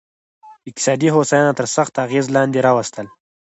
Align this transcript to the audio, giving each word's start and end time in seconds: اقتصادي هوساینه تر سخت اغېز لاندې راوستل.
اقتصادي 0.69 1.07
هوساینه 1.15 1.53
تر 1.59 1.67
سخت 1.75 1.93
اغېز 2.05 2.25
لاندې 2.35 2.59
راوستل. 2.67 3.07